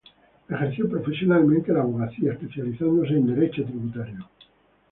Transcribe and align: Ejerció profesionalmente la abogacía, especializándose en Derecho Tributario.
Ejerció 0.49 0.89
profesionalmente 0.89 1.71
la 1.71 1.81
abogacía, 1.81 2.31
especializándose 2.31 3.13
en 3.13 3.35
Derecho 3.35 3.63
Tributario. 3.65 4.27